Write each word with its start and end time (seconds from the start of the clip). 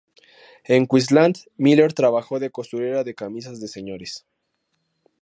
En 0.63 0.87
Queensland, 0.87 1.37
Miller 1.57 1.93
trabajó 1.93 2.39
de 2.39 2.49
costurera 2.49 3.03
de 3.03 3.13
camisas 3.13 3.61
de 3.61 3.67
señores. 3.67 4.25